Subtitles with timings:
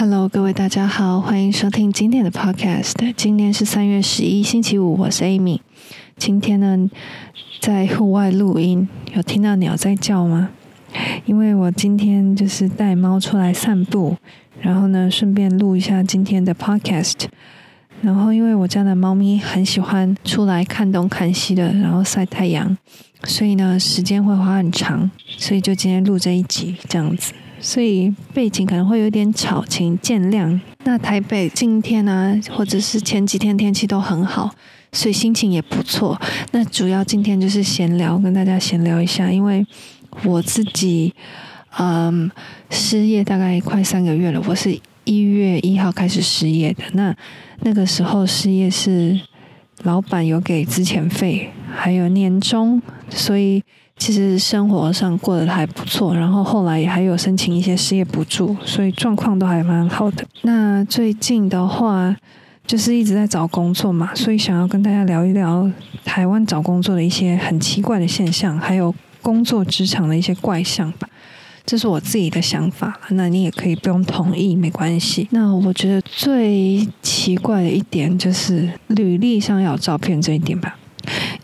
[0.00, 2.94] Hello，各位大家好，欢迎收听今天的 Podcast。
[3.18, 5.60] 今天是三月十一，星期五，我是 Amy。
[6.16, 6.88] 今天呢，
[7.60, 10.48] 在户外录音，有听到鸟在叫吗？
[11.26, 14.16] 因为我今天就是带猫出来散步，
[14.62, 17.26] 然后呢，顺便录一下今天的 Podcast。
[18.00, 22.74] 然后，因为我家的猫咪很喜欢出来看东看西的，然后晒太阳，
[23.24, 27.34] 所以呢，时间会花很长，所以就今天录这一集这样子。
[27.60, 30.58] 所以背景可能会有点吵，请见谅。
[30.84, 34.50] 那台北今天呢、或者是前几天天气都很好，
[34.92, 36.18] 所以心情也不错。
[36.52, 39.66] 那主要今天就是闲聊，跟大家闲聊一下，因为
[40.24, 41.12] 我自己
[41.78, 42.30] 嗯
[42.70, 46.82] 失业大概快三个月了，我是一月一号开始失业的。
[46.94, 47.14] 那
[47.60, 49.20] 那个时候失业是
[49.82, 52.80] 老板有给资遣费，还有年终，
[53.10, 53.62] 所以。
[54.00, 60.24] 其实生活上过得还不错，然后后来也还有申请一些失业补助，所以状况都还蛮好的。
[60.40, 62.16] 那最近的话，
[62.66, 65.70] 就是一直在找工作嘛，所以想要跟大家聊一聊
[66.02, 71.06] 台湾找工作的一些很奇怪的现象，还有工作职场的一些怪象吧。
[71.66, 75.28] 这是我自己的想法，那你也可以不用同意，没关系。
[75.30, 80.78] 那我觉得最奇怪的一点就是履历上要有照片这一点吧，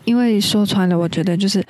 [0.05, 1.63] 因为说穿了，我觉得就是。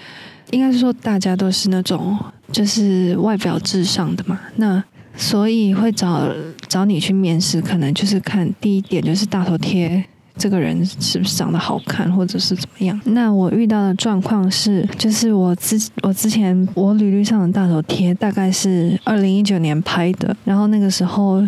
[0.52, 2.18] 应该是说，大家都是那种
[2.52, 4.82] 就是外表至上的嘛，那
[5.16, 6.30] 所以会找
[6.68, 10.04] 找你去面试，可能就是看第一点就是大头贴，
[10.38, 12.98] 这个人是不是长得好看，或者是怎么样。
[13.06, 21.46] 那我遇到的状况是，就是我之我之前我履历上的大头贴大概是二零一九年拍的，然后那个时候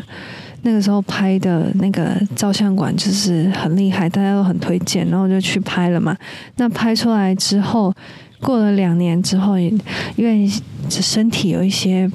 [0.63, 6.17] 那个时候拍的那个照相馆就是很厉害，大家都很推荐，然后就去拍了嘛。
[6.57, 7.93] 那拍出来之后。
[8.41, 9.79] 过了两年之后，因
[10.17, 10.49] 为
[10.89, 12.09] 身体有一些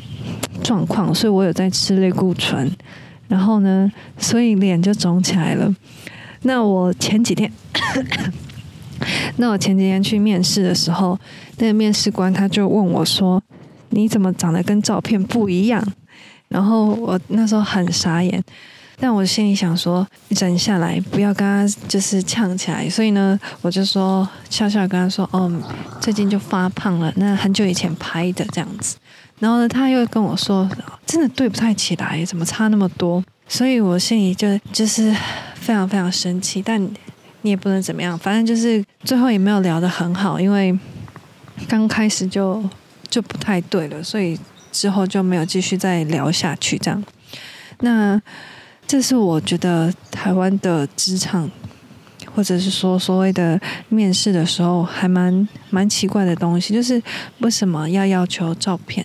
[0.62, 2.70] 状况，所以我有在吃类固醇，
[3.28, 5.74] 然后呢，所以脸就肿起来了。
[6.42, 7.50] 那我前几天，
[9.36, 11.18] 那我前几天去面试的时候，
[11.58, 13.42] 那个面试官他就问我说
[13.90, 15.82] ：“你怎么长得跟照片不一样？”
[16.48, 18.42] 然后我那时候很傻眼。
[18.96, 22.88] 但我心里想说，忍下来，不要跟他就是呛起来。
[22.88, 25.52] 所以呢，我就说笑笑跟他说：“哦，
[26.00, 28.96] 最近就发胖了，那很久以前拍的这样子。”
[29.40, 30.70] 然后呢，他又跟我说
[31.04, 35.14] ：“真的对不太起来，怎么差那么多？”所以我心里就就是
[35.56, 36.62] 非常非常生气。
[36.62, 36.80] 但
[37.42, 40.78] 你也不能怎么样，反正就是最后也没有聊得很好，因为
[41.68, 42.62] 刚开始就
[43.10, 44.38] 就不太对了，所以
[44.70, 46.78] 之后就没有继续再聊下去。
[46.78, 47.04] 这样，
[47.80, 48.22] 那。
[48.86, 51.50] 这是我觉得台湾的职场，
[52.32, 57.02] 或者是说所谓的面试的时候，还蛮蛮奇怪的东西，就是
[57.40, 59.04] 为什么要要求照片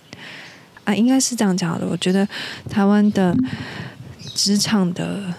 [0.84, 0.94] 啊？
[0.94, 1.86] 应该是这样讲的。
[1.88, 2.28] 我觉得
[2.68, 3.34] 台湾的
[4.34, 5.34] 职场的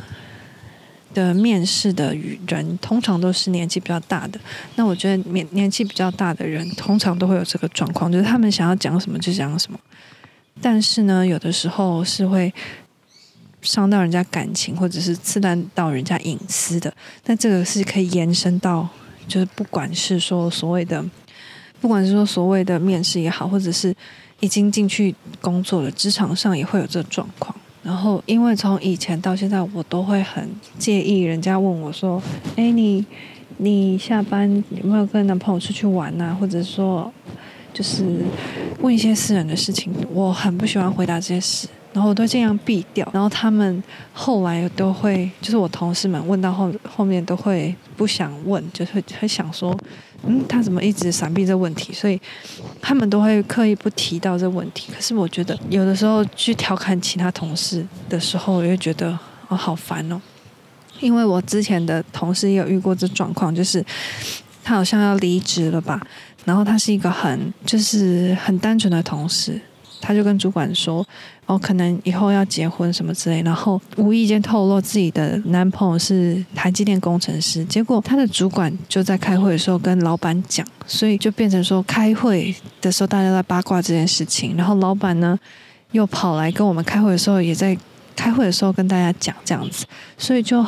[1.14, 2.14] 的面试的
[2.48, 4.40] 人，通常都是年纪比较大的。
[4.76, 9.80] 那我觉得年年纪比较大的人，通常都会有这个状况，就是他们想要讲什么就讲什么。
[10.60, 12.52] 但是呢，有的时候是会。
[13.62, 16.94] 伤到人家感情，或者是刺探到人家隐私的，
[17.26, 18.88] 那这个是可以延伸到，
[19.28, 21.04] 就是不管是说所谓的，
[21.80, 23.96] 不管是说所谓的面试也好，或者是
[24.40, 27.56] 已经进去工作了，职场上也会有这个状况。
[27.84, 32.22] 然后，因为从以前到现在，我都会很介意人家问我说
[32.56, 33.04] ：“哎，你
[33.58, 37.12] 你下班有没有跟男朋友出去玩啊？”或者说，
[37.74, 38.24] 就是
[38.82, 41.68] 问一些私人的事情，我很不喜欢回答这些事。
[41.94, 49.78] 然后我都尽量避掉，然后他们后来都会，就是我同事们问到后后面都会不想问，就会会想说，
[50.24, 51.92] 嗯，他怎么一直闪避这问题？
[51.92, 52.20] 所以
[52.82, 54.90] 他们都会刻意不提到这问题。
[54.96, 59.18] 可是我觉得有的时候去调侃其他同事的时候，我会觉得
[59.50, 60.22] 哦，好烦哦，
[61.02, 63.86] 因为我之前的同事也有遇过这状况，就是
[64.64, 66.00] 他好像要离职了吧，
[66.46, 69.60] 然后他是一个很就是很单纯的同事。
[70.02, 71.08] 他就跟主管说
[71.46, 77.64] ：“哦，可能以后要结婚什么之类。”然后无意间透露自己的男朋友是台积电工程师。
[77.66, 84.58] 结果他的主管就在开会的时候跟老板讲，所以就变成说开会的时候大家在八卦这件事情。
[84.58, 85.40] 然后老板呢
[85.92, 87.78] 又跑来跟我们开会的时候也在
[88.16, 89.86] 开会的时候跟大家讲这样子。
[90.18, 90.66] 所以就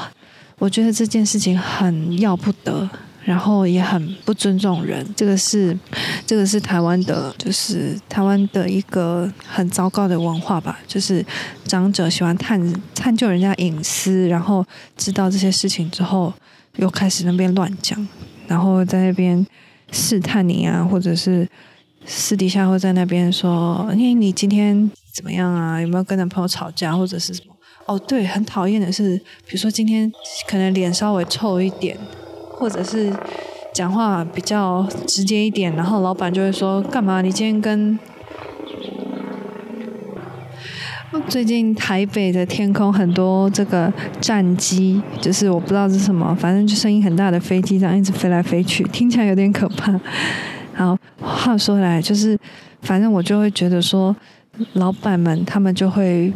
[0.60, 2.88] 我觉得这件事情很要不得。
[3.24, 5.78] 然后也很不尊重人，这个是，
[6.26, 10.80] 这个是台湾的，就是台湾的一个很糟糕的文化吧。
[10.86, 11.26] 就是
[11.66, 12.62] 长者喜欢探
[12.94, 14.66] 探究人家隐私，然后
[14.98, 16.34] 知道这些事情之后，
[16.76, 18.06] 又开始那边乱讲，
[18.48, 19.46] 然后在那边
[19.92, 21.48] 试探你啊，或者是
[22.06, 25.80] 私底下会在那边说：“哎，你今天怎么样啊？
[25.80, 27.54] 有没有跟男朋友吵架，或者是什么？”
[27.88, 30.12] 哦，对，很讨厌的是，比如说今天
[30.48, 31.98] 可能脸稍微臭一点，
[32.64, 33.12] 或者是
[33.74, 37.22] 讲话比较直接一点，然后老板就会说：“干嘛？
[37.22, 38.00] 你今天跟……”
[41.28, 49.92] 最近台北的天空很多这个战机，就是我不知道是什么，反正就声音很大的飞机这样一直飞来飞去，听起来有点可怕。
[50.74, 52.40] 然后话说回来，就是
[52.82, 54.16] 反正我就会觉得说，
[54.76, 56.32] 老板们他们就会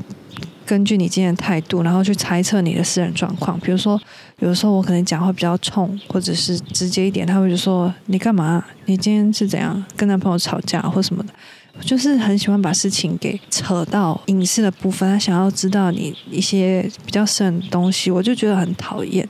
[0.68, 3.58] 根据你今天的态度，然后去猜测你的私人状况。
[3.62, 4.00] 比如说，
[4.40, 8.64] 有的时候我可能讲话比较冲，或者是直接一点，他会就说：“你干嘛？
[8.86, 11.34] 你今天是怎样跟男朋友吵架或什么的？”
[11.80, 19.28] 就是很喜欢把事情给扯到隐私的部分，他想要知道你一些比较深的东西，我就觉得很讨厌。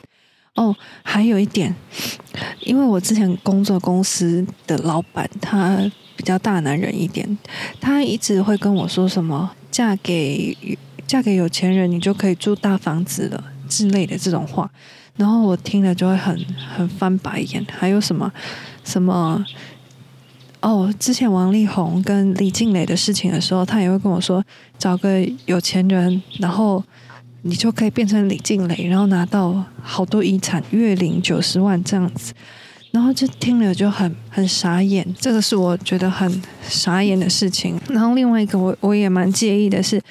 [0.55, 1.75] 哦，还有一点，
[2.61, 5.77] 因为我之前工作公司的老板他
[6.15, 7.37] 比较大男人一点，
[7.79, 10.57] 他一直会跟我说什么“嫁给
[11.07, 14.69] 嫁给有钱人，你就可以住大房子了”之类的这种话，
[15.15, 16.37] 然后我听了就会很
[16.75, 17.65] 很翻白眼。
[17.71, 18.31] 还有什么
[18.83, 19.43] 什么？
[20.59, 24.43] 哦，之前王力宏跟李静蕾的事情的时候，他也会跟我说，
[24.77, 26.83] 找个有钱人，然后
[27.43, 32.33] 你就可以变成李静蕾，然后拿到好多遗产，月领九十万这样子，
[32.91, 37.79] 然后就听了就很很傻眼，这个是我觉得很傻眼的事情。
[37.89, 40.01] 然后另外一个我我也蛮介意的是。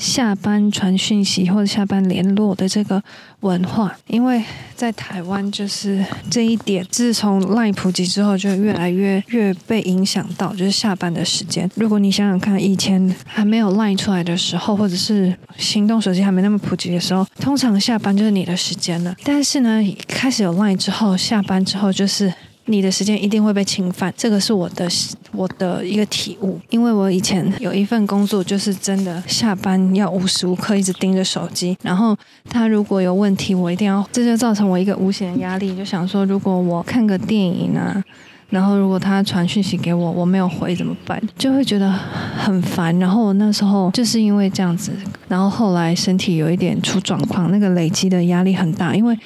[0.00, 3.02] 下班传讯息或者下班联络的这个
[3.40, 4.42] 文化，因为
[4.74, 11.70] 在台湾就是这一点，自从 LINE 普及之后，就越来越越被影响到，就是下班的时间。
[11.74, 19.14] 如果你想想看，以前还没有 LINE 出来的时候，或者是行动手机还没那么普及的时候，通常下班就是你的时间了。
[19.22, 22.32] 但是呢，开始有 LINE 之后，下班之后就是。
[22.70, 24.88] 你的时间一定会被侵犯，这个是我的
[25.32, 26.58] 我的一个体悟。
[26.70, 32.16] 因为我以前有一份工作，就是真的下班要无时无刻一直盯着手机，然后
[32.48, 35.76] 他如果有问题，我一定要，这就造成我一个无形的压力。
[35.76, 38.02] 就想说，如果我看个电影啊，
[38.50, 41.20] 然后如果他传讯息给我，我没有回怎么办？
[41.36, 42.96] 就会觉得很烦。
[43.00, 44.92] 然后我那时候就是因为这样子，
[45.26, 49.18] 然后后来身体有一点出状况，那个累积的压力很大，因为。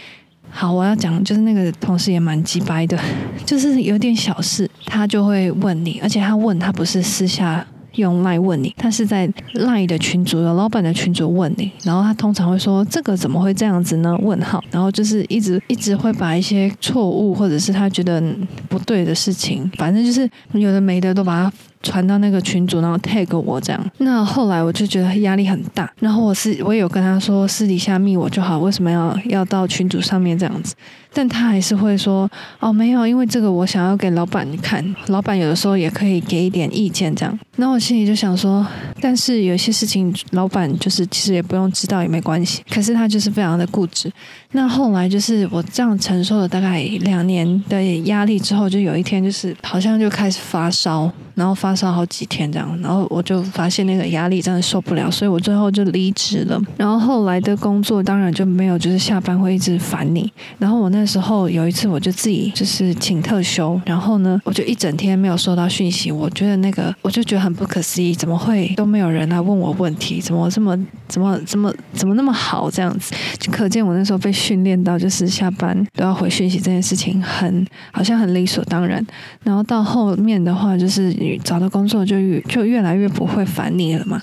[0.57, 2.97] 好，我要讲，就是那个同事也蛮鸡掰的，
[3.45, 7.67] 就是有点小事，他就会问你，而且他问他不是私下
[7.97, 14.17] 用赖问你，他是在赖的群组，有老板的群组问你，然后他通常会说这个怎么会这样子呢？
[14.23, 18.23] 问号，然后就是一直一直会把一些错误或者是他觉得
[18.69, 21.53] 不对的事情，反正就是有的没的都把它。
[21.85, 23.91] 传到那个群组，然后 tag 我这样。
[23.99, 30.75] 那后来我就觉得压力很大，然后我是我有跟他说私底下密我就好，为什么要要到群组上面这样子？
[31.17, 32.29] 但他还是会说
[32.59, 37.39] 哦，没有，因为这个我想要给老板看，老板有的时候也可以给一点意见这样。
[37.55, 38.67] 那我心里就想说，
[39.01, 44.11] 但是有些事情老板就是其实也不用知道也没关系，可是他就是非常的固执。
[44.51, 56.61] 那后来就是我这样承受了大概两年的压力之后，就有一天就是好像就开始发烧，然后发烧好几天这样，然后我就发现那个压力真的受不了，所以我最后就离职了。
[56.77, 60.31] 然后后来的工作当然就没有，就是下班会一直烦你。
[60.59, 70.21] 然后我那时候有一次我就自己就是请特休，然后呢我就一整天没有收到讯息，我觉得那个我就觉得很不可思议，怎么会都没有人来问我问题？
[70.21, 70.79] 怎么这么
[71.09, 73.15] 怎么怎么怎么那么好这样子？
[73.39, 74.35] 就可见我那时候被。
[74.35, 79.03] 训练到就是下班都要回讯息这件事情很好像很理所当然，
[79.43, 84.21] 然后到后面的话就是找工作就越就越来越不会烦你了嘛。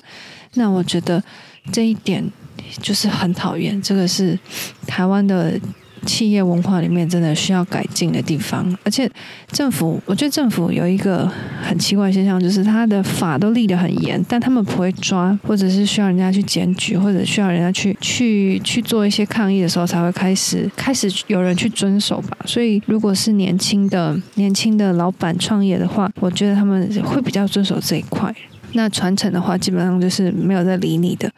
[0.54, 1.24] 那我觉得
[1.72, 2.24] 这一点
[2.82, 4.38] 就是很讨厌，这个是
[4.88, 5.60] 台湾的。
[6.05, 9.10] 企业文化里面真的需要改进的地方，而且
[9.51, 11.29] 政府，我觉得政府有一个
[11.62, 22.38] 很奇怪的现象，就是他的法都立得很严，但他们不会抓，或者是需要人家去检举，或者需要人家去去去做一些抗议的时候，才会开始开始有人去遵守吧。
[22.46, 28.34] 所以，如果是年轻的年轻的老板创业的话，我觉得他们会比较遵守这一块。
[28.74, 31.30] 那传承的话，基本上就是没有在理你的，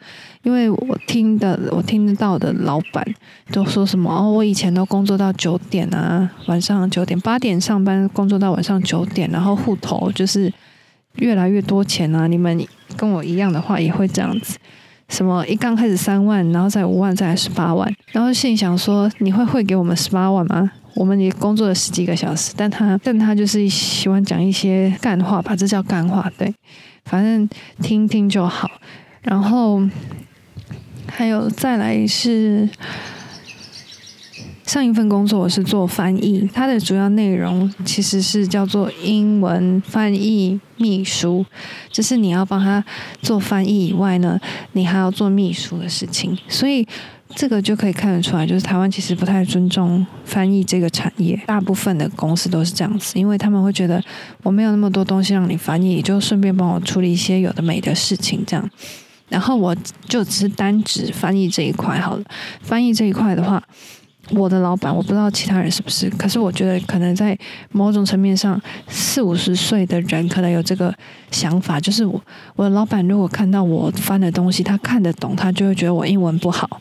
[0.42, 3.04] 因为我听的，我听得到的老板
[3.52, 10.52] 都说什么哦，我以前都工作到九点啊，晚上九点八点上班，工作到晚上九点，然后户头就是
[11.16, 12.26] 越来越多钱啊。
[12.26, 12.64] 你们
[12.96, 14.56] 跟我一样的话，也会这样子，
[15.08, 20.70] 什么一刚开始三万，然后再五万，再来十八万，然后心里想说，你会汇给我们十八万吗？
[20.94, 26.54] 我们也工作了十几个小时，但他但他就是喜欢讲一些干话吧，这叫干话，对。
[27.04, 27.48] 反正
[27.82, 28.70] 听听就好，
[29.22, 29.82] 然后
[31.06, 32.68] 还有再来是，
[34.64, 41.44] 上一份工作我是做翻译，它的主要内容其实是叫做英文翻译秘书，
[41.90, 42.82] 就是你要帮他
[43.20, 44.40] 做翻译以外呢，
[44.72, 46.86] 你还要做秘书的事情，所以
[47.34, 54.02] 这个就可以看得出来，就是台湾其实不太尊重翻译这个产业，大部分的公司都是这样子，因为他们会觉得
[54.42, 58.70] 我没有那么多东西让你翻译，就顺便帮我处理一些有的没的事情这样。
[59.28, 59.74] 然后我
[60.08, 62.22] 就只是单指翻译这一块好了。
[62.60, 63.60] 翻译这一块的话，
[64.30, 67.36] 我的老板我不知道其他人是不是，可是我觉得可能在
[67.72, 70.94] 某种层面上，四五十岁的人可能有这个
[71.30, 72.22] 想法，就是我
[72.54, 76.80] 我的老板如果看到我翻的东西，他看得懂，他就会觉得我英文不好。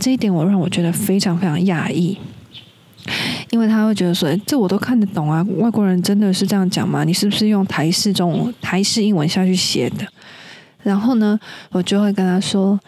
[0.00, 2.16] 这一点我让我觉得非常非常讶异，
[3.50, 7.04] 因为他会觉得说，这我都看得懂啊，外国人真的是这样讲吗？
[7.04, 10.06] 你是不是用台式中台式英文下去写的？
[10.82, 11.38] 然后呢，
[11.70, 12.80] 我就会跟他说，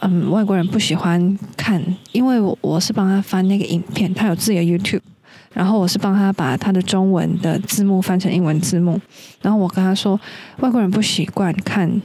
[0.00, 5.02] 嗯，外国人不喜欢看，因为我我是帮他翻那个影片，他有自己的 YouTube，
[5.52, 8.98] 然后我是帮他把他的中文的字幕翻成英文字幕，
[9.42, 10.18] 然后我跟他说，
[10.60, 12.00] 外国人不习惯看。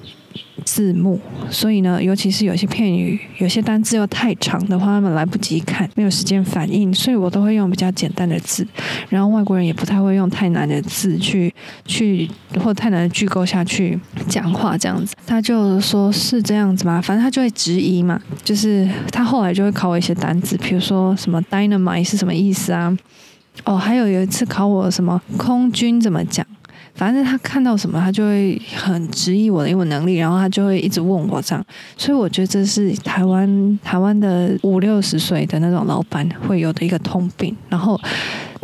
[0.64, 1.20] 字幕，
[1.50, 8.66] 所以呢，尤其是有些片语、有些单字又太长的话，他们来不及看，没有时间反应，所以我都会用比较简单的字。
[9.10, 11.54] 然后外国人也不太会用太难的字去
[11.86, 12.30] 去
[12.64, 15.16] 或太难的句构下去讲话，这样子。
[15.26, 22.96] 他就说是这样子嘛，反正他就会质疑嘛，就是他后来就会考我一些单字，比如说什么 dynamite 是什么意思啊？
[23.66, 26.46] 哦，还有有一次考我什么空军怎么讲？
[27.02, 31.66] 反正他看到什么，他就会很质疑我的英文能力，然后他就会一直问我这样。
[31.98, 37.58] 所以我觉得这是台湾台湾的五六十岁的那种老板会有的一个通病。
[37.70, 38.00] 然后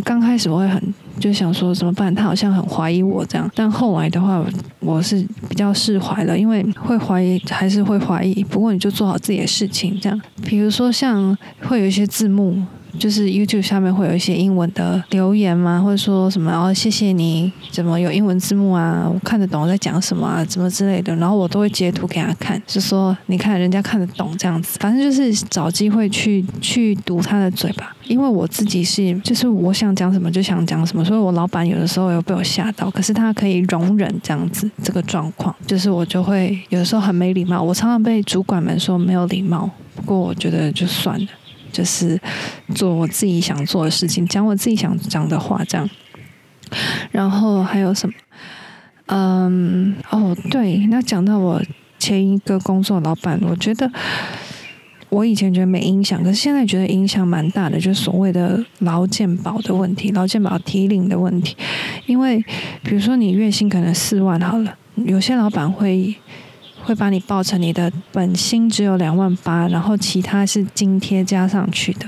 [0.04, 0.80] 刚开始我会很
[1.20, 3.52] 就想说怎么办，他好像很怀疑我这样。
[3.56, 4.46] 但后来的话，
[4.82, 10.22] 我是比较释怀了，因为会怀疑还是会怀疑，不过你就做好自己的事情这样。
[10.44, 12.64] 比如说像会有一些字幕。
[13.00, 15.82] 就是 YouTube 下面会有一些英文的留言吗？
[15.82, 19.10] 或者说什么哦，谢谢你，怎么有英文字幕啊？
[19.12, 20.44] 我看得懂我在讲什么啊？
[20.46, 24.78] 怎么之类的，然后我都会截图给他看，就说你看人家看得懂这样子。
[24.80, 41.28] 反正就是找机会去去堵他的嘴巴，因为我自己是就是我想讲什么就想讲什么，所以我老板有的时候有被我吓到，可是他可以容忍这样子这个状况，就是我就会有的时候很没礼貌，我常常被主管们说没有礼貌，不过我觉得就算了。
[41.78, 42.20] 就是
[42.74, 45.88] 做我自己想做的事情，讲我自己想讲的话，这样。
[47.12, 48.14] 然后还有什么？
[49.06, 51.62] 嗯，哦，对，那讲到我
[52.00, 53.92] 前一个工作老板，我觉得
[55.10, 61.56] 我以前觉得没影响，可是现在觉得影响蛮大的，就是所谓的劳健保的问题，劳健保提领的问题。
[62.08, 62.44] 因为
[62.82, 66.16] 比如说你月薪可能四万好了，有些老板会。
[66.88, 72.08] 会把你报成你的本薪只有两万八，然后其他是津贴加上去的。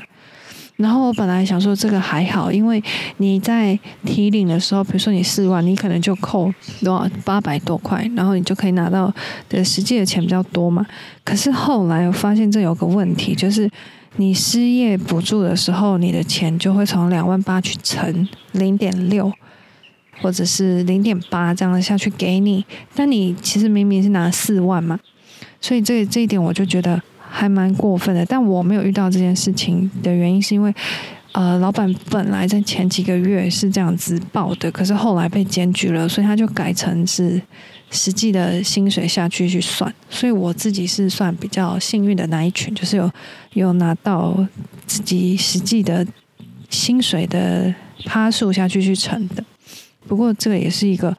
[0.77, 2.81] 然后我本来想说这个还好，因为
[3.17, 6.49] 你在提领的时候，比如说你四万，你可能就扣
[6.81, 9.13] 多少八百多块，然后你就可以拿到
[9.49, 10.85] 的实际的钱比较多嘛。
[11.25, 13.69] 可是后来我发现这有个问题，就是
[14.15, 19.29] 你失业补助的时候，你的钱就会从两万八去乘零点六。
[20.21, 24.99] 或者是零点八这样下去给你，但你其实明明是拿四万嘛，
[25.61, 28.25] 所以这这一点我就觉得还蛮过分的。
[28.25, 30.73] 但我没有遇到这件事情的原因，是因为
[31.31, 37.39] 呃，老板本来在前几个月是这样子报的，可是后来被检举了，所以他就改成是
[37.91, 39.93] 实际的薪水下去去算。
[40.09, 43.11] 所以我自己是算比较幸运的那一群，就是有
[43.53, 44.35] 有拿到
[44.87, 46.05] 自己实际的
[46.69, 47.73] 薪水的
[48.05, 49.43] 趴数下去去乘的。
[50.07, 51.15] 不过这个也是一个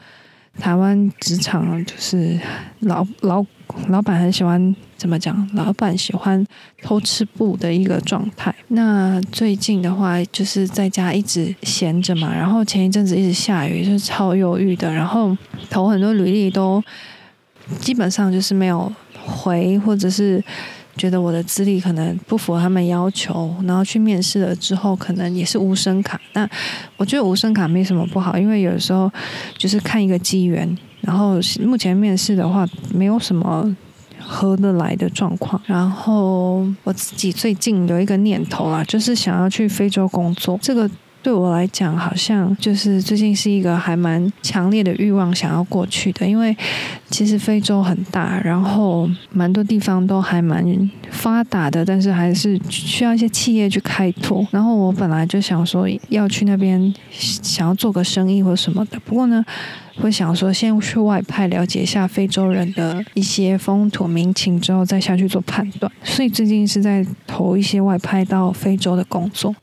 [0.59, 2.39] 台湾职场，就是
[2.81, 3.45] 老老
[3.89, 5.49] 老板很喜欢怎么讲？
[5.55, 6.45] 老板喜欢
[6.83, 8.55] 偷吃布的一个状态。
[8.69, 14.93] 那最近的话，就是在家一直闲着嘛，然后前一阵子一直下雨，就是超忧郁的。
[14.93, 15.37] 然后
[15.69, 16.83] 投很多履历都
[17.79, 18.93] 基本上就是没有
[19.25, 20.43] 回，或者是。
[21.01, 26.21] 觉得我的资历可能不符合他们要求，然后去面试了之后，可能也是无声卡。
[26.35, 26.47] 那
[26.99, 29.11] 我觉得无声卡没什么不好，因为有时候
[29.57, 30.77] 就是看一个机缘。
[31.01, 33.75] 然后目前面试的话，没有什么
[34.19, 35.59] 合得来的状况。
[35.65, 40.59] 然后我自己最近有一个念头啊，就是想要去非洲工作。
[40.61, 40.91] 这个。
[41.23, 46.27] 对我来讲，好像就是最近是一个还蛮强烈的欲望，想要过去的。
[46.27, 46.57] 因为
[47.11, 54.47] 其实非洲很大，然后蛮多地方都还蛮发达的，但是还是需要一些企业去开拓。
[54.51, 58.99] 然后我本来就想说要去那边，想要做个生意或什么的。
[59.01, 59.45] 不过呢，
[59.97, 65.93] 会想说先去外派了解一下非洲人的一些风土民情，之后再下去做判断。
[66.03, 69.55] 所以最近是在投一些外派到非洲的工作。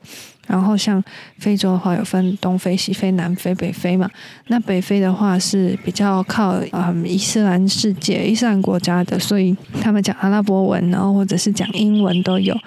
[0.48, 1.02] 然后像
[1.38, 4.10] 非洲的话，有分东非、西非、南非、北非嘛。
[4.46, 12.58] 那北非的话是比较靠嗯伊斯兰世界、伊斯兰国家的，所以他们讲阿拉伯文，然后或者是讲英文都有。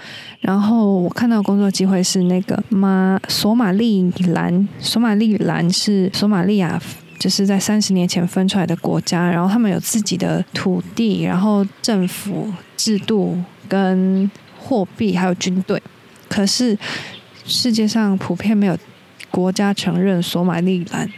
[0.42, 6.80] 然后我看到工作机会是那个马索马利兰，索马利兰是索马利亚，
[7.18, 15.82] 就是在三十年前分出来的国家，然后他们有自己的土地，然后政府制度跟货币还有军队，
[16.30, 16.78] 可是。
[17.46, 18.78] 世界上普遍没有
[19.30, 21.10] 国家承认索马利兰，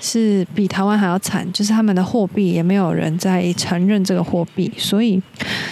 [0.00, 1.50] 是比台湾还要惨。
[1.52, 5.22] 就是他们的货币也没有人在承认这个货币，所以，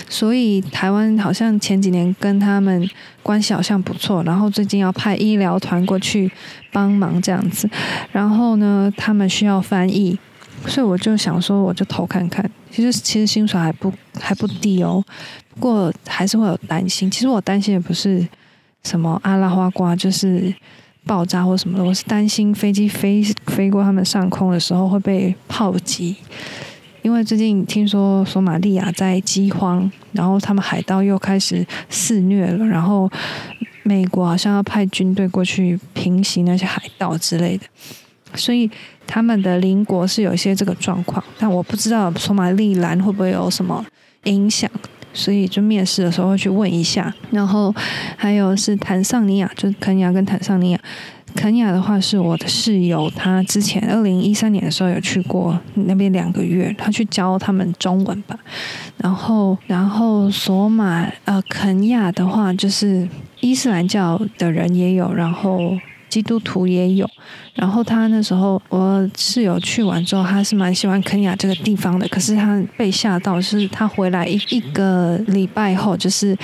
[0.09, 2.89] 所以台湾好像前几年跟他们
[3.23, 6.31] 关系好像不错，然后最近要派医疗团过去
[6.73, 7.69] 帮忙这样子，
[8.13, 10.19] 然后呢，他们需要翻译，
[10.67, 12.49] 所以我就想说，我就投看看。
[12.71, 15.05] 其实其实薪水还不还不低哦，
[15.55, 17.11] 不过还是会有担心。
[17.11, 18.27] 其实我担心的不是。
[18.85, 20.55] 什么阿拉花瓜就是
[21.05, 26.17] 爆炸或什么的，我是担心飞机飞飞过他们上空的时候会被炮击，
[27.03, 33.11] 因为最近听说索马利亚在饥荒，然后他们海盗又开始肆虐了，然后
[33.83, 37.65] 美国好像要派军队过去平息那些海盗之类的，
[38.35, 38.71] 所以
[39.07, 43.85] 他们的邻国是有一些这个状况，但我不知道索马利兰会不会有什么
[44.25, 44.71] 影响。
[45.13, 47.75] 所以就面试的时候会去问一下，然后
[48.17, 50.81] 还有是坦桑尼亚，就是肯亚跟坦桑尼亚。
[51.35, 58.39] 肯尼亚的话是我的室友，他之前二零一三年的时候有去过那边两个月，他去教他们中文吧。
[58.99, 63.09] 然后，然后索马呃肯亚的话就是
[63.41, 65.75] 伊斯兰教的人也有，然后
[66.13, 67.09] 基督徒也有。
[67.55, 72.07] 然后他那时候，我室友去完之后，他是蛮喜欢肯亚这个地方的。
[72.09, 76.37] 可是他被吓到，是他回来一一个礼拜后，就是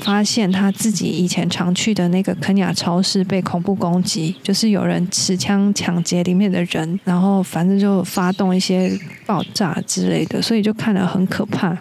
[0.00, 8.90] 发现他自己以前常去的那个肯亚超市被恐怖攻击，就是有人持枪抢劫里面的人，然后反正就发动一些
[9.24, 11.78] 爆炸之类的，所以就看了很可怕。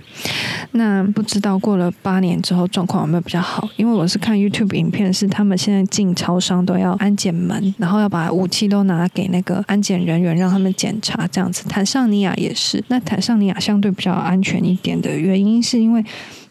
[0.73, 3.67] 那不知道过了八年之后状况有没有比较好？
[3.77, 8.71] 因为我是看 YouTube 影片，是他们现在进超商都要安检门，然后要把武器。
[8.71, 11.67] 都拿给那个安检人员，让他们检查这样子。
[11.67, 16.01] 坦尚尼亚也是，那坦尚尼亚相对比较安全一点的原因，是因为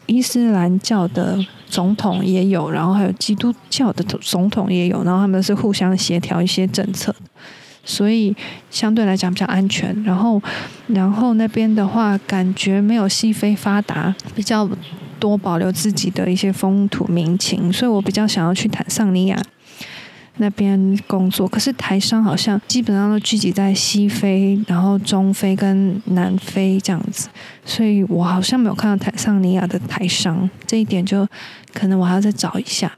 [0.05, 7.15] 伊斯兰教的总统也有，然后还有基督教的总统也有，然后他们是互相协调一些政策，
[7.83, 8.35] 所以
[8.69, 10.03] 相对来讲比较安全。
[10.03, 10.39] 然后，
[10.85, 14.69] 然后那边的话，感觉没有西非发达，比较
[15.19, 19.41] 多保留自己的一些风土民情，所以我比较想要去坦尚尼亚。
[20.37, 27.29] 那边工作，可是台商好像基本上都聚集在西非，然后中非跟南非这样子，
[27.65, 31.27] 所以我好像没有看到坦桑尼亚的台商，这一点就
[31.73, 32.91] 可能我还要再找一下。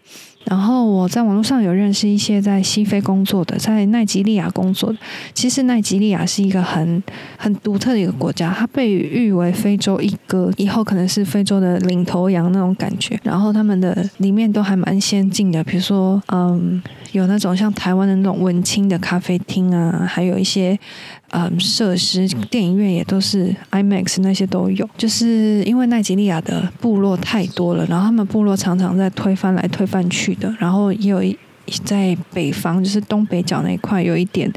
[0.45, 4.99] 然后我在网络上有认识一些在西非工作的，在奈及利亚工作的。
[5.33, 7.01] 其实奈及利亚是一个很
[7.37, 13.17] 很独特的一个国家，它被誉为非洲一哥，以后可能是非洲的领头羊那种感觉。
[13.23, 20.77] 然后他们的里面都还蛮先进的，比如说，嗯，有那种像台湾的那种文青的咖啡厅啊，还有一些。
[21.35, 31.35] 嗯，设施电影院也都是 IMAX 那些都有，就是因为奈及利亚的部落太多了，然后他们部落常常在推翻来推翻去的，然后也有一
[31.83, 34.47] 在北方，就是东北角那一块有一点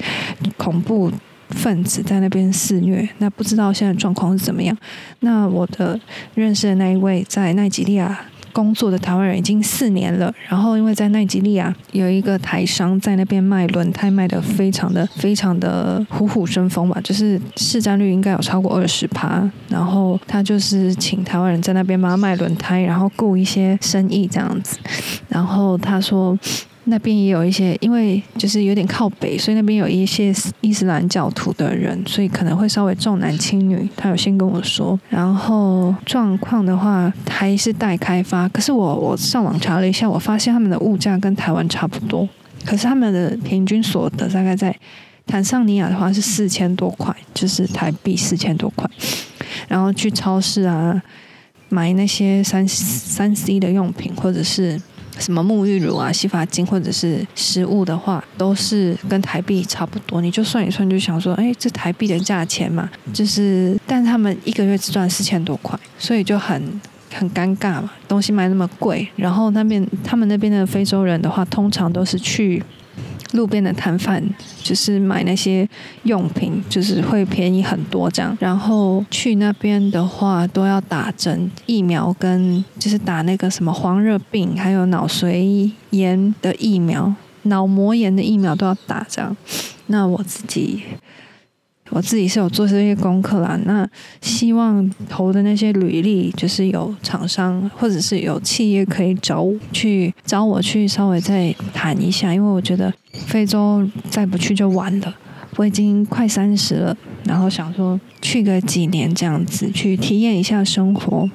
[0.58, 1.10] 恐怖
[1.48, 4.76] 分子在那边肆虐，那不知道现在状况是怎么样？
[5.20, 5.98] 那我的
[6.34, 8.20] 认识的那一位在奈及利亚。
[8.56, 24.78] 工作的台湾人已经四年了，然后因为在奈及利亚有一个台商在那边卖轮胎，卖得非常的非常的虎虎生风吧，就是市占率应该有超过二十趴，然后他就是请台湾人在那边帮他卖轮胎，然后顾一些生意这样子，
[25.28, 26.38] 然后他说。
[26.88, 33.88] 那边也有一些，因为就是有点靠北，所以那边有一些伊斯兰教徒的人，所以可能会稍微重男轻女。
[33.96, 38.48] 他有先跟我说，然后状况的话还是待开发。
[38.50, 42.28] 可是我我上网查了一下，我发现他们的物价跟台湾差不多，
[42.64, 44.74] 可是他们的平均所得大概在
[45.26, 48.88] 坦桑尼亚的话是四千多块，就是台币四千多块。
[49.66, 51.02] 然后去超市啊
[51.68, 54.80] 买那些三三 C 的用品，或者是。
[55.18, 60.20] 什么沐浴乳啊、洗发精或者是食物的话，都是跟台币差不多。
[60.20, 66.80] 你就算一算，就想说，哎，这台币的价钱嘛，就是，但是他们一个月只赚四千多块，所以就很
[67.12, 69.06] 很尴尬嘛，东西卖那么贵。
[69.16, 72.62] 然后那边他们那边的非洲人的话，通常都是去
[73.36, 74.20] 路边的摊贩，
[74.62, 75.68] 就是买那些
[76.02, 78.36] 用品，就是会便宜很多这样。
[78.40, 89.36] 然后去那边的话，都要打针、疫苗跟就是打那个什么黄热病，还有脑髓炎的疫苗、脑膜炎的疫苗都要打这样。
[89.86, 90.82] 那我自己。
[91.90, 93.88] 我自己是有做这些功课啦，那
[94.20, 105.14] 希望投的那些履历，就是有厂商或者是有企业可以找我去找我去稍微再谈一下，因为我觉得非洲再不去就完了。
[105.56, 111.30] 我已经快三十了，然后想说去个几年这样子去体验一下生活。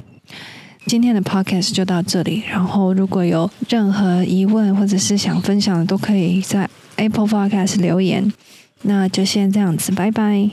[0.85, 8.31] 今天的 podcast 就到这里，然后如果有任何疑问或者是想分享的，都可以在 Apple Podcast 留言。
[8.83, 10.51] 那就先这样子，拜拜。